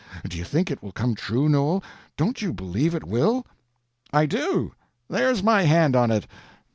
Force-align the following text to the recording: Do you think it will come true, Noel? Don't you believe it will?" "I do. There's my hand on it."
Do 0.27 0.35
you 0.35 0.43
think 0.43 0.71
it 0.71 0.81
will 0.81 0.91
come 0.91 1.13
true, 1.13 1.47
Noel? 1.47 1.83
Don't 2.17 2.41
you 2.41 2.53
believe 2.53 2.95
it 2.95 3.03
will?" 3.03 3.45
"I 4.11 4.25
do. 4.25 4.73
There's 5.07 5.43
my 5.43 5.61
hand 5.61 5.95
on 5.95 6.09
it." 6.09 6.25